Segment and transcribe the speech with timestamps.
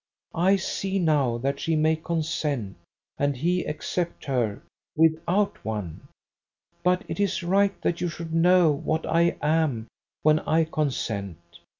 [0.33, 2.75] I see now that she may consent,
[3.19, 4.63] and he accept her,
[4.95, 6.07] without one.
[6.81, 9.85] But it is right that you should know what I am
[10.23, 11.37] when I consent.